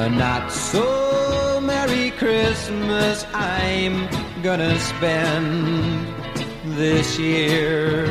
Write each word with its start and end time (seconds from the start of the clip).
A 0.00 0.08
not 0.08 0.50
so 0.50 1.60
Merry 1.60 2.10
Christmas 2.12 3.26
I'm 3.34 4.08
gonna 4.42 4.78
spend 4.78 6.06
this 6.64 7.18
year. 7.18 8.06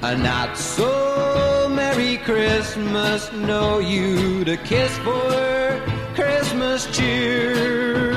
A 0.00 0.16
not 0.16 0.56
so 0.56 1.68
Merry 1.70 2.16
Christmas, 2.16 3.30
no 3.34 3.80
you 3.80 4.44
to 4.46 4.56
kiss 4.56 4.96
for 5.00 5.78
Christmas 6.14 6.86
cheer. 6.96 8.14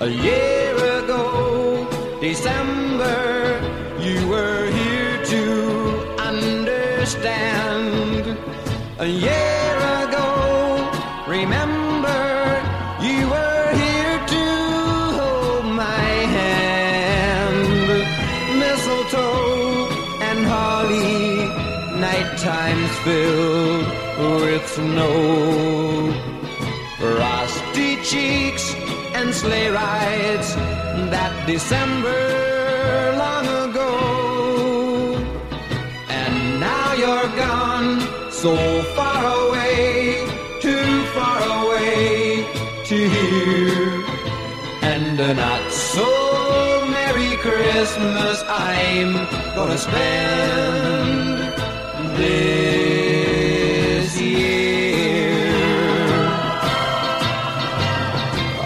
A 0.00 0.08
year 0.08 0.74
ago, 1.04 1.86
December, 2.22 3.60
you 4.00 4.26
were 4.26 4.64
here 4.70 5.22
to 5.26 6.16
understand. 6.16 7.18
A 8.98 9.06
year 9.06 9.59
times 22.40 22.90
filled 23.00 23.86
with 24.40 24.66
snow. 24.66 26.10
Frosty 26.98 27.96
cheeks 28.02 28.74
and 29.14 29.34
sleigh 29.34 29.68
rides 29.68 30.54
that 31.12 31.34
December 31.46 33.14
long 33.18 33.46
ago. 33.68 33.92
And 36.08 36.60
now 36.60 36.94
you're 36.94 37.30
gone, 37.36 38.00
so 38.30 38.56
far 38.96 39.20
away, 39.44 40.24
too 40.62 41.04
far 41.16 41.40
away 41.60 42.46
to 42.86 42.96
hear. 43.16 44.02
And 44.80 45.20
a 45.20 45.34
not 45.34 45.70
so 45.70 46.08
Merry 46.88 47.36
Christmas 47.36 48.42
I'm 48.48 49.12
gonna 49.54 49.76
spend 49.76 51.39
this 52.20 54.20
year. 54.20 55.30
A 58.62 58.64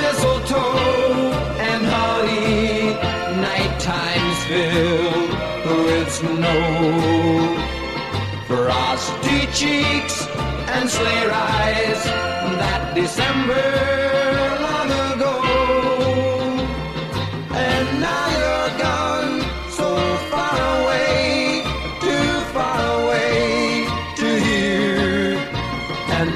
mistletoe 0.00 1.32
and 1.68 1.82
holly, 1.94 2.94
night 3.46 3.74
times 3.80 4.38
filled 4.50 5.30
with 5.86 6.08
snow. 6.12 6.62
Frosty 8.46 9.40
cheeks 9.60 10.16
and 10.74 10.84
sleigh 10.88 11.26
rides 11.26 12.02
that 12.60 12.82
December 12.94 14.21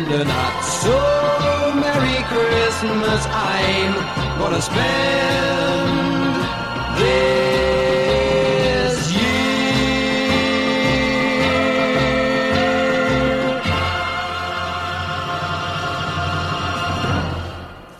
And 0.08 0.22
a 0.22 0.24
not 0.24 0.60
so 0.62 0.94
Merry 1.82 2.22
Christmas 2.30 3.26
I'm 3.26 3.92
gonna 4.38 4.62
spend 4.62 6.36
this 6.96 9.12
year. 9.12 9.26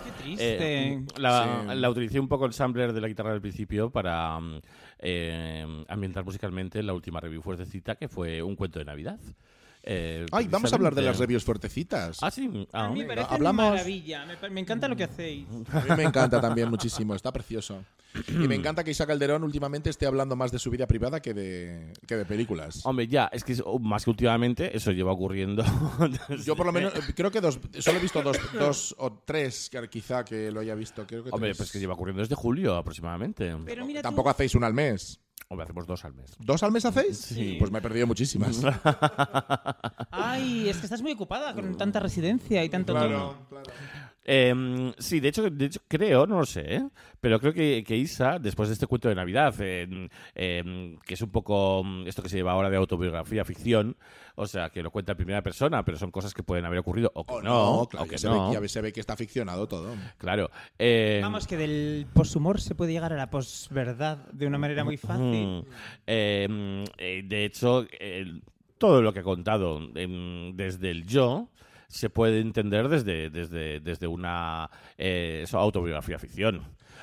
Qué 0.05 0.13
triste. 0.13 0.93
Eh, 0.93 1.05
la, 1.17 1.65
Sí. 1.69 1.75
la 1.81 1.91
utilicé 1.91 2.21
un 2.21 2.29
poco 2.29 2.47
el 2.47 2.53
sampler 2.53 2.93
de 2.93 3.01
la 3.01 3.09
guitarra 3.09 3.33
del 3.33 3.41
principio 3.41 3.91
para 3.91 4.39
mm, 4.39 4.61
eh, 5.01 5.85
ambientar 5.89 6.25
musicalmente 6.25 6.83
la 6.83 6.93
última 6.93 7.21
review 7.21 7.43
fuertecita 7.43 7.97
que 7.97 8.09
fue 8.09 8.43
un 8.43 8.57
cuento 8.57 8.79
de 8.79 8.85
Navidad. 8.85 9.19
Eh, 9.89 10.27
Ay, 10.33 10.49
vamos 10.49 10.73
a 10.73 10.77
hablar 10.77 10.95
de 10.97 11.03
las 11.03 11.17
reviews 11.19 11.45
fuertecitas. 11.45 12.19
Ah, 12.21 12.31
sí. 12.33 12.67
Ah, 12.73 12.87
a 12.87 12.91
mí 12.91 13.01
me 13.01 13.07
parece 13.07 13.29
hablamos. 13.35 13.71
maravilla. 13.71 14.27
Me, 14.51 14.61
encanta 14.61 14.89
lo 14.89 14.97
que 14.97 15.05
hacéis. 15.05 15.47
A 15.73 15.81
mí 15.81 15.91
me 15.97 16.03
encanta 16.03 16.41
también 16.41 16.69
muchísimo, 16.69 17.15
está 17.15 17.33
precioso. 17.33 17.85
Y 18.29 18.49
me 18.49 18.55
encanta 18.57 18.83
que 18.83 18.91
Isa 18.91 19.07
Calderón 19.07 19.45
últimamente 19.45 19.91
esté 19.91 20.07
hablando 20.07 20.35
más 20.37 20.51
de 20.51 20.59
su 20.59 20.71
vida 20.71 20.87
privada 20.87 21.21
que 21.21 21.35
de, 21.35 21.93
que 22.07 22.17
de 22.17 22.25
películas. 22.25 22.81
Hombre, 22.85 23.07
ya, 23.07 23.27
es 23.33 23.45
que 23.45 23.53
es- 23.53 23.63
oh, 23.65 23.79
más 23.79 24.05
que 24.05 24.11
últimamente 24.11 24.75
eso 24.77 24.91
lleva 24.91 25.13
ocurriendo. 25.13 25.63
Yo 26.45 26.57
por 26.57 26.67
lo 26.67 26.73
menos, 26.73 26.93
creo 27.15 27.31
que 27.31 27.41
dos, 27.41 27.61
solo 27.79 27.99
he 27.99 28.03
visto 28.03 28.23
dos, 28.23 28.39
dos 28.59 28.95
o 28.99 29.23
tres 29.25 29.69
que 29.71 29.89
quizá 29.89 30.25
que 30.25 30.51
lo 30.51 30.61
haya 30.61 30.75
visto. 30.75 31.07
Creo 31.07 31.23
que 31.23 31.31
Hombre, 31.31 31.51
tres. 31.51 31.59
pues 31.59 31.73
que 31.73 31.79
lleva 31.79 31.95
ocurriendo 31.95 32.23
desde 32.23 32.35
julio 32.35 32.75
aproximadamente. 32.75 33.55
Pero 33.65 33.85
mira 33.87 34.01
tú- 34.01 34.05
Tampoco 34.09 34.31
hacéis 34.31 34.55
una 34.55 34.67
al 34.67 34.75
mes. 34.75 35.21
Hombre, 35.49 35.65
hacemos 35.65 35.87
dos 35.87 36.05
al 36.05 36.15
mes. 36.15 36.35
¿Dos 36.41 36.63
al 36.63 36.73
mes 36.73 36.85
hacéis? 36.85 37.19
Sí. 37.19 37.57
Pues 37.59 37.71
me 37.71 37.79
he 37.79 37.83
perdido 37.83 38.07
muchísimas. 38.07 38.61
Ay, 40.11 40.69
es 40.69 40.79
que 40.79 40.87
estás 40.87 41.03
muy 41.03 41.13
ocupada 41.13 41.55
con 41.55 41.77
tanta 41.77 42.01
residencia 42.01 42.65
y 42.65 42.69
tanto 42.69 42.93
todo. 42.93 43.37
Eh, 44.29 44.93
sí, 44.99 45.21
de 45.21 45.29
hecho, 45.29 45.49
de 45.49 45.67
hecho, 45.67 45.81
creo, 45.87 46.27
no 46.27 46.41
lo 46.41 46.47
sé, 46.47 46.75
¿eh? 46.75 46.89
pero 47.21 47.39
creo 47.39 47.53
que, 47.53 47.85
que 47.87 47.97
Isa, 47.97 48.41
después 48.41 48.69
de 48.69 48.73
este 48.73 48.89
cuento 48.89 49.09
de 49.09 49.15
Navidad, 49.15 49.55
eh, 49.61 50.09
eh, 50.35 50.97
que 51.07 51.15
es 51.15 51.23
un 51.23 51.31
poco 51.31 51.85
mm, 51.85 52.09
esto 52.09 52.25
que 52.25 52.29
se 52.29 52.37
lleva 52.37 52.51
ahora 52.51 52.69
de 52.69 52.77
autobiografía, 52.77 53.45
ficción, 53.45 53.97
o 54.35 54.49
sea, 54.49 54.71
que 54.71 54.83
lo 54.83 54.91
cuenta 54.91 55.13
en 55.13 55.19
primera 55.19 55.43
persona, 55.43 55.85
pero 55.85 55.97
son 55.97 56.11
cosas 56.11 56.35
que 56.35 56.43
pueden 56.43 56.65
haber 56.65 56.81
ocurrido 56.81 57.13
o 57.15 57.25
que 57.25 57.35
O 57.35 57.41
no, 57.43 57.77
no, 57.77 57.87
claro, 57.87 58.05
o 58.05 58.09
que 58.09 58.17
ya, 58.17 58.19
se 58.19 58.27
no. 58.29 58.49
ve, 58.51 58.61
ya 58.61 58.69
se 58.69 58.81
ve 58.81 58.93
que 58.93 58.99
está 58.99 59.17
ficcionado 59.17 59.69
todo. 59.69 59.95
Claro. 60.19 60.51
eh, 60.77 61.21
Vamos, 61.23 61.47
que 61.47 61.57
del 61.57 62.09
poshumor 62.13 62.61
se 62.61 62.75
puede 62.75 62.93
llegar 62.93 63.13
a 63.13 63.17
la 63.17 63.31
posverdad 63.31 64.19
de 64.33 64.47
una 64.49 64.59
manera 64.59 64.83
muy 64.83 64.97
fácil. 64.97 65.65
Eh, 66.05 66.85
de 66.99 67.45
hecho, 67.45 67.87
todo 68.79 69.03
lo 69.03 69.13
que 69.13 69.21
he 69.21 69.23
contado 69.23 69.81
em, 69.95 70.55
desde 70.57 70.91
el 70.91 71.07
yo 71.07 71.49
se 71.89 72.11
puede 72.11 72.41
entender 72.41 72.89
desde, 72.89 73.31
desde, 73.31 73.81
desde 73.81 74.07
una 74.07 74.71
eh, 74.99 75.41
eso, 75.45 75.59
autobiografía 75.59 76.19
ficción. 76.19 76.63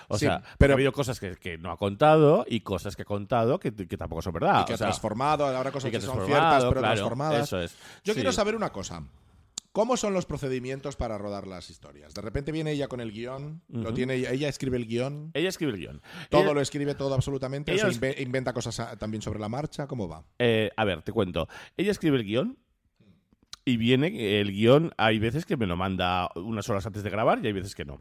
O 0.10 0.18
Sí, 0.18 0.26
sea, 0.26 0.44
pero- 0.58 0.74
ha 0.74 0.76
habido 0.76 0.92
cosas 0.92 1.20
que, 1.20 1.36
que 1.38 1.58
no 1.58 1.72
ha 1.72 1.78
contado 1.78 2.46
y 2.48 2.60
cosas 2.60 2.96
que 2.96 3.04
ha 3.04 3.06
contado 3.06 3.60
que, 3.60 3.74
que 3.74 3.98
tampoco 3.98 4.22
son 4.22 4.34
verdad. 4.34 4.62
y 4.62 4.66
que 4.66 4.74
o 4.74 4.76
ha 4.76 4.78
sea, 4.78 4.88
transformado, 4.88 5.46
ahora 5.46 5.72
cosas 5.72 5.90
que 5.92 6.02
son 6.02 6.26
ciertas 6.26 6.66
pero 6.66 6.82
claro, 6.82 6.96
transformadas. 6.96 7.44
Eso 7.44 7.62
es. 7.62 7.76
Yo 8.04 8.14
Sí. 8.14 8.20
quiero 8.20 8.32
saber 8.32 8.56
una 8.56 8.72
cosa. 8.72 9.04
¿Cómo 9.72 9.98
son 9.98 10.14
los 10.14 10.28
procedimientos 10.28 10.96
para 10.96 11.18
rodar 11.18 11.48
las 11.48 11.72
historias? 11.72 12.14
De 12.14 12.22
repente 12.22 12.52
viene 12.52 12.74
ella 12.74 12.88
con 12.88 13.00
el 13.00 13.12
guion, 13.12 13.64
lo 13.70 13.92
tiene 13.92 14.14
ella, 14.18 14.48
escribe 14.48 14.78
el 14.78 14.86
guion, 14.86 15.32
Ella 15.34 15.50
escribe 15.50 15.72
el 15.72 15.80
guion. 15.80 16.02
todo 16.30 16.44
Ella- 16.44 16.54
lo 16.54 16.62
escribe 16.62 16.94
todo 16.94 17.16
absolutamente, 17.16 17.72
o 17.72 17.74
ella 17.74 17.84
sea, 17.86 17.90
es- 17.90 18.00
inve- 18.00 18.22
inventa 18.22 18.54
cosas 18.54 18.80
a- 18.80 18.96
también 18.98 19.24
sobre 19.24 19.40
la 19.40 19.50
marcha, 19.50 19.88
¿cómo 19.88 20.08
va? 20.08 20.24
Eh, 20.38 20.70
a 20.78 20.86
ver, 20.86 21.02
te 21.02 21.12
cuento. 21.12 21.48
Ella 21.76 21.90
escribe 21.90 22.18
el 22.18 22.24
guion 22.24 22.60
y 23.66 23.78
viene 23.78 24.40
el 24.40 24.52
guion. 24.52 24.92
Hay 24.98 25.20
veces 25.20 25.46
que 25.46 25.58
me 25.58 25.68
lo 25.68 25.76
manda 25.76 26.30
unas 26.36 26.70
horas 26.70 26.86
antes 26.86 27.04
de 27.04 27.10
grabar 27.10 27.40
y 27.44 27.48
hay 27.48 27.54
veces 27.54 27.76
que 27.76 27.86
no. 27.86 28.00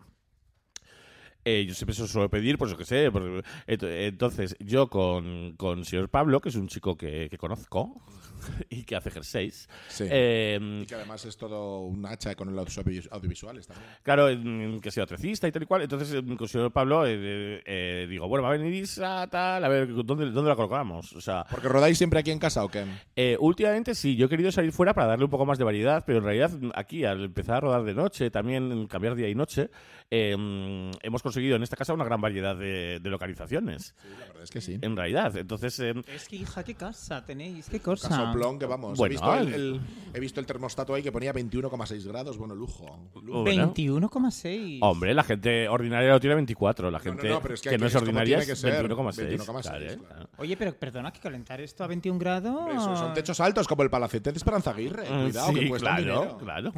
Eh, 1.44 1.64
yo 1.66 1.74
siempre 1.74 1.94
se 1.94 2.02
lo 2.02 2.08
suelo 2.08 2.28
pedir, 2.30 2.56
pues 2.58 2.70
yo 2.70 2.76
qué 2.76 2.84
sé. 2.84 3.10
ent- 3.10 3.42
entonces, 3.82 4.56
yo 4.60 4.88
con, 4.88 5.54
con 5.56 5.84
señor 5.84 6.08
Pablo, 6.08 6.40
que 6.40 6.50
es 6.50 6.54
un 6.54 6.68
chico 6.68 6.96
que, 6.96 7.28
que 7.28 7.36
conozco 7.38 8.00
y 8.70 8.84
que 8.84 8.94
hace 8.96 9.10
jerseys. 9.10 9.68
Sí. 9.88 10.04
eh, 10.08 10.80
y 10.82 10.86
que 10.86 10.94
además 10.94 11.24
es 11.24 11.36
todo 11.36 11.80
un 11.80 12.06
hacha 12.06 12.34
con 12.36 12.54
los 12.54 12.78
audio- 12.78 13.02
audiovisuales 13.10 13.66
también. 13.66 13.88
Claro, 14.02 14.28
que 14.80 14.90
sea 14.92 15.04
trecista 15.06 15.48
y 15.48 15.52
tal 15.52 15.62
y 15.64 15.66
cual. 15.66 15.82
Entonces, 15.82 16.14
eh, 16.14 16.36
con 16.36 16.46
señor 16.48 16.70
Pablo, 16.72 17.06
eh, 17.06 17.14
eh, 17.16 17.62
eh, 17.66 18.06
digo, 18.08 18.28
bueno, 18.28 18.44
va 18.44 18.50
a 18.50 18.56
venir 18.56 18.72
Isa, 18.74 19.26
tal, 19.28 19.64
a 19.64 19.68
ver, 19.68 19.88
¿dónde, 20.04 20.30
dónde 20.30 20.48
la 20.48 20.54
colocamos? 20.56 21.12
O 21.14 21.20
sea, 21.20 21.44
¿Porque 21.50 21.68
rodáis 21.68 21.98
siempre 21.98 22.20
aquí 22.20 22.30
en 22.30 22.38
casa 22.38 22.64
o 22.64 22.68
qué? 22.68 22.84
eh, 23.16 23.36
últimamente 23.40 23.94
sí, 23.96 24.14
yo 24.16 24.26
he 24.26 24.28
querido 24.28 24.52
salir 24.52 24.70
fuera 24.72 24.94
para 24.94 25.08
darle 25.08 25.24
un 25.24 25.30
poco 25.30 25.44
más 25.46 25.58
de 25.58 25.64
variedad, 25.64 26.04
pero 26.06 26.18
en 26.18 26.24
realidad 26.24 26.50
aquí, 26.76 27.04
al 27.04 27.24
empezar 27.24 27.56
a 27.56 27.60
rodar 27.60 27.82
de 27.84 27.94
noche, 27.94 28.30
también 28.30 28.86
cambiar 28.86 29.14
día 29.16 29.28
y 29.28 29.34
noche, 29.34 29.70
eh, 30.10 30.36
mm, 30.36 30.90
hemos 31.02 31.22
conseguido 31.22 31.31
en 31.36 31.62
esta 31.62 31.76
casa 31.76 31.92
una 31.92 32.04
gran 32.04 32.20
variedad 32.20 32.56
de, 32.56 33.00
de 33.00 33.10
localizaciones. 33.10 33.94
La 34.18 34.26
verdad 34.26 34.42
es 34.44 34.50
que 34.50 34.60
sí. 34.60 34.78
En 34.80 34.96
realidad, 34.96 35.36
entonces, 35.36 35.78
eh, 35.80 35.94
Es 36.14 36.28
que, 36.28 36.36
hija, 36.36 36.62
qué 36.64 36.74
casa 36.74 37.24
tenéis, 37.24 37.68
qué 37.68 37.80
cosa. 37.80 38.08
Casoplón 38.08 38.58
que 38.58 38.66
vamos. 38.66 38.98
Bueno, 38.98 39.06
he, 39.12 39.14
visto 39.14 39.34
el, 39.34 39.54
el- 39.54 39.80
he 40.14 40.20
visto 40.20 40.40
el 40.40 40.46
termostato 40.46 40.94
ahí 40.94 41.02
que 41.02 41.12
ponía 41.12 41.32
21,6 41.32 42.04
grados. 42.06 42.36
Bueno, 42.38 42.54
lujo. 42.54 43.10
lujo. 43.22 43.42
bueno. 43.42 43.72
21,6. 43.74 44.78
Hombre, 44.82 45.14
la 45.14 45.24
gente 45.24 45.68
ordinaria 45.68 46.10
lo 46.10 46.20
tiene 46.20 46.34
24, 46.36 46.90
la 46.90 46.98
No, 46.98 47.04
gente 47.04 47.28
no, 47.28 47.34
no, 47.34 47.40
pero 47.42 47.54
es 47.54 47.60
que 47.60 47.70
que, 47.70 47.78
no 47.78 47.86
es 47.86 47.94
ordinaria 47.94 48.38
es 48.38 48.58
ser, 48.58 48.86
21,6. 48.88 49.38
21,6, 49.38 49.62
claro, 49.62 49.84
¿eh? 49.84 49.98
claro. 50.06 50.28
Oye, 50.38 50.56
pero 50.56 50.74
perdona, 50.78 51.12
que 51.12 51.20
calentar 51.20 51.60
esto 51.60 51.84
a 51.84 51.86
21 51.86 52.18
grados. 52.18 52.54
Hombre, 52.56 52.74
eso 52.76 52.96
son 52.96 53.14
techos 53.14 53.38
altos 53.40 53.66
como 53.68 53.82
el 53.82 53.90
palacete 53.90 54.32
de 54.32 54.36
Esperanza 54.36 54.70
Aguirre. 54.70 55.04
Mm, 55.08 55.22
Cuidado, 55.24 55.48
sí, 55.52 55.54
que 55.60 55.68
cuestan 55.68 56.04
claro, 56.04 56.20
dinero. 56.22 56.38
claro. 56.38 56.72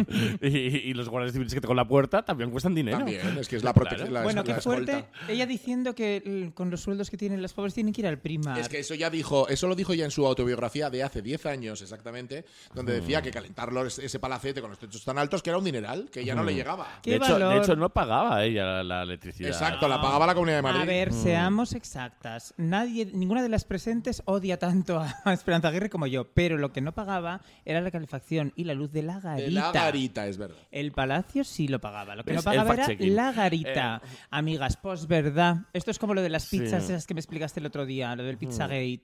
y, 0.42 0.48
y 0.90 0.94
los 0.94 1.08
guardias 1.08 1.32
civiles 1.32 1.54
que 1.54 1.60
te 1.60 1.66
con 1.66 1.76
la 1.76 1.86
puerta 1.86 2.24
también 2.24 2.50
cuestan 2.50 2.74
dinero. 2.74 2.98
También, 2.98 3.38
es 3.38 3.48
que 3.48 3.56
es 3.56 3.64
la 3.64 3.72
Claro. 3.72 3.90
Claro. 3.96 4.12
la- 4.12 4.22
bueno, 4.22 4.42
la 4.42 4.54
qué 4.54 4.60
fuerte. 4.60 4.92
escolta. 4.92 5.32
Ella 5.32 5.46
diciendo 5.46 5.94
que 5.94 6.22
l- 6.24 6.52
con 6.54 6.70
los 6.70 6.80
sueldos 6.80 7.10
que 7.10 7.16
tienen 7.16 7.42
las 7.42 7.52
pobres 7.52 7.74
tienen 7.74 7.92
que 7.92 8.00
ir 8.02 8.06
al 8.06 8.18
prima. 8.18 8.58
Es 8.58 8.68
que 8.68 8.78
eso 8.78 8.94
ya 8.94 9.10
dijo, 9.10 9.48
eso 9.48 9.66
lo 9.68 9.74
dijo 9.74 9.94
ya 9.94 10.04
en 10.04 10.10
su 10.10 10.26
autobiografía 10.26 10.90
de 10.90 11.02
hace 11.02 11.22
10 11.22 11.46
años 11.46 11.82
exactamente, 11.82 12.44
donde 12.74 13.00
decía 13.00 13.22
que 13.22 13.30
calentarlo 13.30 13.84
ese 13.86 14.18
palacete 14.18 14.60
con 14.60 14.70
los 14.70 14.78
techos 14.78 15.04
tan 15.04 15.18
altos 15.18 15.42
que 15.42 15.50
era 15.50 15.58
un 15.58 15.64
dineral, 15.64 16.08
que 16.10 16.24
ya 16.24 16.34
no 16.34 16.42
le 16.44 16.54
llegaba. 16.54 17.00
¿Qué 17.02 17.10
de, 17.12 17.16
hecho, 17.16 17.32
valor? 17.32 17.54
de 17.54 17.60
hecho, 17.60 17.76
no 17.76 17.90
pagaba 17.90 18.44
ella 18.44 18.64
la, 18.64 18.82
la 18.84 19.02
electricidad. 19.02 19.48
Exacto, 19.50 19.88
la 19.88 20.00
pagaba 20.00 20.26
la 20.26 20.34
Comunidad 20.34 20.58
de 20.58 20.62
Madrid. 20.62 20.80
A 20.82 20.84
ver, 20.84 21.12
Mm. 21.12 21.22
seamos 21.22 21.72
exactas. 21.74 22.54
Nadie, 22.56 23.06
ninguna 23.12 23.42
de 23.42 23.48
las 23.48 23.64
presentes 23.64 24.22
odia 24.26 24.58
tanto 24.58 25.00
a 25.00 25.32
Esperanza 25.32 25.68
Aguirre 25.68 25.90
como 25.90 26.06
yo, 26.06 26.28
pero 26.32 26.56
lo 26.58 26.72
que 26.72 26.80
no 26.80 26.92
pagaba 26.92 27.40
era 27.64 27.80
la 27.80 27.90
calefacción 27.90 28.52
y 28.56 28.64
la 28.64 28.74
luz 28.74 28.90
de 28.92 29.02
la 29.02 29.20
garita. 29.20 29.44
de 29.46 29.50
la 29.50 29.72
garita, 29.72 30.26
es 30.26 30.36
verdad. 30.38 30.56
El 30.70 30.92
palacio 30.92 31.44
sí 31.44 31.68
lo 31.68 31.80
pagaba. 31.80 32.14
Lo 32.16 32.24
que 32.24 32.32
¿Ves? 32.32 32.36
no 32.38 32.42
pagaba 32.50 32.74
era 32.74 32.88
la 32.98 33.32
garita. 33.32 33.70
Eh. 33.70 33.85
Amigas, 34.30 34.76
pues 34.76 35.06
verdad. 35.06 35.56
Esto 35.72 35.90
es 35.90 35.98
como 35.98 36.14
lo 36.14 36.22
de 36.22 36.28
las 36.28 36.44
Sí. 36.44 36.58
pizzas 36.60 36.84
esas 36.84 37.06
que 37.06 37.14
me 37.14 37.20
explicaste 37.20 37.60
el 37.60 37.66
otro 37.66 37.86
día, 37.86 38.14
lo 38.16 38.22
del 38.24 38.38
Pizzagate. 38.38 39.02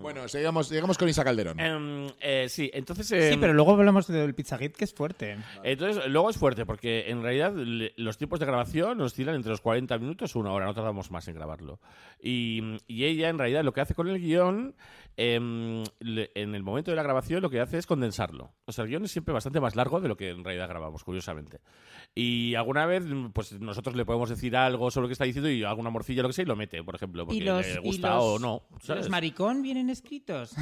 Bueno, 0.00 0.28
sigamos, 0.28 0.68
sigamos 0.68 0.96
con 0.96 1.08
Isa 1.08 1.24
Calderón. 1.24 1.58
Em, 1.58 2.06
eh, 2.20 2.46
sí, 2.48 2.70
entonces. 2.72 3.08
Sí, 3.08 3.14
em, 3.16 3.40
pero 3.40 3.52
luego 3.52 3.72
hablamos 3.72 4.06
del 4.06 4.34
Pizzagate, 4.34 4.72
que 4.72 4.84
es 4.84 4.94
fuerte. 4.94 5.36
Entonces, 5.64 6.06
luego 6.08 6.30
es 6.30 6.36
fuerte, 6.36 6.64
porque 6.66 7.10
en 7.10 7.22
realidad 7.22 7.52
le- 7.54 7.92
los 7.96 8.16
tiempos 8.18 8.38
de 8.40 8.46
grabación 8.46 9.00
oscilan 9.00 9.34
entre 9.34 9.50
los 9.50 9.60
40 9.60 9.98
minutos 9.98 10.36
o 10.36 10.38
una 10.40 10.52
hora, 10.52 10.66
no 10.66 10.74
tardamos 10.74 11.10
más 11.10 11.26
en 11.28 11.34
grabarlo. 11.34 11.80
Y, 12.22 12.60
y 12.86 13.04
ella, 13.04 13.28
en 13.28 13.38
realidad, 13.38 13.64
lo 13.64 13.72
que 13.72 13.80
hace 13.80 13.94
con 13.94 14.08
el 14.08 14.20
guion, 14.20 14.74
em, 15.16 15.82
le- 16.00 16.30
en 16.34 16.54
el 16.54 16.62
momento 16.62 16.90
de 16.90 16.96
la 16.96 17.02
grabación, 17.02 17.42
lo 17.42 17.50
que 17.50 17.60
hace 17.60 17.78
es 17.78 17.86
condensarlo. 17.86 18.52
O 18.66 18.72
sea, 18.72 18.84
el 18.84 18.90
guion 18.90 19.04
es 19.04 19.10
siempre 19.10 19.34
bastante 19.34 19.60
más 19.60 19.74
largo 19.76 20.00
de 20.00 20.08
lo 20.08 20.16
que 20.16 20.30
en 20.30 20.44
realidad 20.44 20.68
grabamos, 20.68 21.02
curiosamente. 21.04 21.60
Y 22.14 22.54
alguna 22.54 22.86
vez, 22.86 23.02
pues 23.32 23.58
nosotros 23.60 23.96
le 23.96 24.04
podemos 24.04 24.21
decir 24.28 24.56
algo 24.56 24.90
sobre 24.90 25.04
lo 25.04 25.08
que 25.08 25.12
está 25.14 25.24
diciendo 25.24 25.50
y 25.50 25.62
alguna 25.64 25.90
morcilla, 25.90 26.22
lo 26.22 26.28
que 26.28 26.34
sea, 26.34 26.42
y 26.44 26.46
lo 26.46 26.56
mete, 26.56 26.82
por 26.84 26.94
ejemplo, 26.94 27.24
porque 27.26 27.40
los, 27.42 27.66
le 27.66 27.78
gusta 27.80 28.14
los- 28.16 28.24
o 28.24 28.38
no. 28.38 28.62
¿y 28.82 28.86
¿sabes? 28.86 29.02
los 29.04 29.10
maricón 29.10 29.62
vienen 29.62 29.90
escritos. 29.90 30.52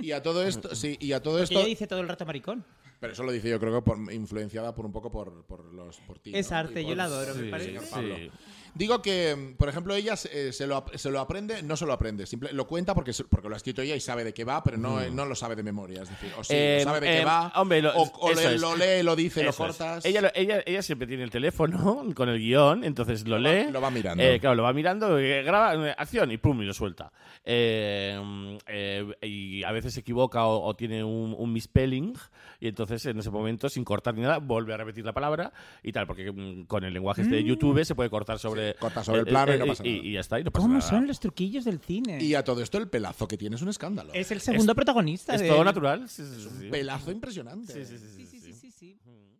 Y 0.00 0.12
a 0.12 0.22
todo 0.22 0.44
esto, 0.46 0.74
sí, 0.74 0.96
y 1.00 1.12
a 1.12 1.22
todo 1.22 1.34
Porque 1.34 1.44
esto, 1.44 1.58
ella 1.60 1.68
dice 1.68 1.86
todo 1.86 2.00
el 2.00 2.08
rato 2.08 2.24
maricón. 2.26 2.64
Pero 3.00 3.12
eso 3.12 3.22
lo 3.22 3.32
dice 3.32 3.48
yo 3.48 3.58
creo 3.60 3.74
que 3.74 3.82
por, 3.82 4.12
influenciada 4.12 4.74
por 4.74 4.84
un 4.86 4.92
poco 4.92 5.10
por, 5.10 5.44
por 5.46 5.72
los 5.72 5.96
por 6.00 6.18
ti. 6.18 6.32
Es 6.34 6.50
¿no? 6.50 6.56
arte, 6.58 6.84
yo 6.84 6.94
la 6.94 7.04
adoro, 7.04 7.34
me 7.34 7.42
Sí, 7.44 7.48
parece. 7.50 7.80
señor 7.80 8.16
sí. 8.18 8.30
Digo 8.74 9.00
que, 9.02 9.54
por 9.58 9.68
ejemplo, 9.68 9.94
ella 9.94 10.14
se, 10.14 10.48
eh, 10.48 10.52
se 10.52 10.66
lo, 10.66 10.84
se 10.94 11.10
lo 11.10 11.18
aprende, 11.20 11.62
no 11.62 11.74
se 11.76 11.86
lo 11.86 11.92
aprende, 11.94 12.26
simple, 12.26 12.52
lo 12.52 12.66
cuenta 12.66 12.94
porque, 12.94 13.12
se- 13.12 13.24
porque 13.24 13.48
lo 13.48 13.54
ha 13.54 13.56
escrito 13.56 13.80
ella 13.82 13.96
y 13.96 14.00
sabe 14.00 14.22
de 14.24 14.34
qué 14.34 14.44
va, 14.44 14.62
pero 14.62 14.76
no, 14.76 15.00
no 15.10 15.24
lo 15.24 15.34
sabe 15.34 15.56
de 15.56 15.62
memoria. 15.62 16.02
Es 16.02 16.10
decir, 16.10 16.30
o 16.38 16.44
sí, 16.44 16.52
Eh, 16.54 16.80
sabe 16.84 17.00
de 17.00 17.06
qué 17.06 17.22
eh, 17.22 17.24
va, 17.24 17.50
hombre, 17.56 17.80
lo- 17.82 17.92
o, 17.96 18.02
o 18.20 18.32
le- 18.34 18.58
lo 18.58 18.76
lee, 18.76 19.02
lo 19.02 19.16
dice, 19.16 19.42
lo 19.42 19.50
Eso 19.50 19.64
es. 19.66 19.76
cortas. 19.76 20.04
Ella, 20.04 20.20
lo- 20.20 20.30
ella, 20.34 20.62
ella 20.66 20.82
siempre 20.82 21.08
tiene 21.08 21.24
el 21.24 21.30
teléfono 21.30 22.04
con 22.14 22.28
el 22.28 22.38
guion, 22.38 22.84
entonces 22.84 23.26
lo, 23.26 23.38
Lo 23.38 23.48
va- 23.48 23.54
lee. 23.54 23.70
lo 23.72 23.80
va 23.80 23.90
mirando. 23.90 24.22
Eh, 24.22 24.38
claro, 24.38 24.54
lo 24.56 24.62
va 24.64 24.72
mirando, 24.74 25.18
eh, 25.18 25.42
graba 25.42 25.88
eh, 25.88 25.94
acción 25.96 26.30
y 26.30 26.36
pum, 26.36 26.62
y 26.62 26.66
lo 26.66 26.74
suelta. 26.74 27.10
Eh, 27.44 28.20
mm, 28.22 28.56
eh, 28.68 29.06
y 29.22 29.62
a 29.64 29.72
veces 29.72 29.94
se 29.94 30.00
equivoca 30.00 30.46
o, 30.46 30.62
o 30.68 30.76
tiene 30.76 31.02
un, 31.02 31.34
un 31.36 31.52
misspelling, 31.52 32.12
y 32.60 32.68
entonces 32.88 33.10
en 33.10 33.18
ese 33.18 33.30
momento, 33.30 33.68
sin 33.68 33.84
cortar 33.84 34.14
ni 34.14 34.22
nada, 34.22 34.38
vuelve 34.38 34.72
a 34.72 34.78
repetir 34.78 35.04
la 35.04 35.12
palabra 35.12 35.52
y 35.82 35.92
tal, 35.92 36.06
porque 36.06 36.32
mm, 36.32 36.64
con 36.64 36.84
el 36.84 36.92
lenguaje 36.94 37.22
este 37.22 37.36
de 37.36 37.44
YouTube 37.44 37.84
se 37.84 37.94
puede 37.94 38.08
cortar 38.08 38.38
sobre. 38.38 38.74
corta 38.74 39.04
sobre 39.04 39.20
el 39.20 39.26
plano 39.26 39.54
y 39.54 39.58
no 39.58 39.66
pasa 39.66 39.82
nada. 39.84 39.96
Y, 39.96 40.12
ya 40.12 40.20
está, 40.20 40.40
y 40.40 40.44
no 40.44 40.50
pasa 40.50 40.62
¿Cómo 40.62 40.78
nada. 40.78 40.88
son 40.88 41.06
los 41.06 41.20
truquillos 41.20 41.64
del 41.64 41.80
cine? 41.80 42.22
Y 42.22 42.34
a 42.34 42.42
todo 42.42 42.62
esto, 42.62 42.78
el 42.78 42.88
pelazo 42.88 43.28
que 43.28 43.36
tiene 43.36 43.56
es 43.56 43.62
un 43.62 43.68
escándalo. 43.68 44.12
Es 44.14 44.30
el 44.30 44.40
segundo 44.40 44.74
protagonista. 44.74 45.34
Es 45.34 45.42
de- 45.42 45.48
todo 45.48 45.64
natural. 45.64 46.08
Sí, 46.08 46.22
sí, 46.24 46.40
sí, 46.42 46.48
sí. 46.60 46.68
Pelazo 46.70 47.10
impresionante. 47.12 47.72
Sí, 47.72 47.84
sí, 47.84 47.98
sí, 47.98 48.08
Sí, 48.08 48.26
sí, 48.26 48.40
sí, 48.40 48.40
sí, 48.40 48.52
sí. 48.52 48.70
sí, 48.70 48.98
sí. 49.04 49.38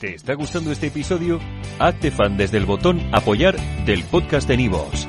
¿Te 0.00 0.14
está 0.14 0.34
gustando 0.34 0.72
este 0.72 0.88
episodio? 0.88 1.38
Hazte 1.78 2.10
fan 2.10 2.36
desde 2.36 2.58
el 2.58 2.66
botón 2.66 3.00
Apoyar 3.14 3.56
del 3.86 4.02
podcast 4.04 4.48
de 4.48 4.56
Nivos. 4.56 5.08